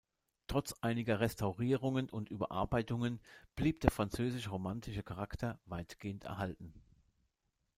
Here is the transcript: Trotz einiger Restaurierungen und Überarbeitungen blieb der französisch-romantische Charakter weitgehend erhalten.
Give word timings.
Trotz 0.47 0.73
einiger 0.81 1.19
Restaurierungen 1.19 2.09
und 2.09 2.31
Überarbeitungen 2.31 3.19
blieb 3.55 3.81
der 3.81 3.91
französisch-romantische 3.91 5.03
Charakter 5.03 5.59
weitgehend 5.67 6.23
erhalten. 6.23 6.73